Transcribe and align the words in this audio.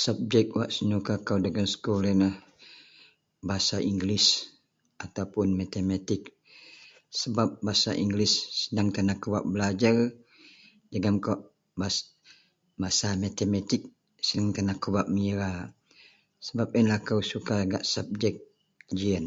Sabek 0.00 0.48
wak 0.58 0.70
senukakou 0.76 1.38
dagen 1.44 1.68
sekul 1.72 2.02
yenlah, 2.08 2.36
bahasa 3.46 3.76
english 3.90 4.28
ataupuun 5.04 5.48
matematik. 5.60 6.22
Sebap 7.18 7.50
bahasa 7.66 7.90
english 8.04 8.34
seneng 8.60 8.88
kou 9.22 9.30
bak 9.34 9.46
belajer 9.52 9.96
jegem 10.92 11.16
kawak 11.24 11.40
masa 12.82 13.08
matematik 13.22 13.82
seneng 14.28 14.70
akou 14.72 14.90
bak 14.96 15.08
mengira. 15.12 15.50
Sebap 16.46 16.68
yenlah 16.76 16.98
akou 17.00 17.20
suka 17.30 17.56
gak 17.72 17.86
sabjek 17.92 18.36
iyen 18.96 19.24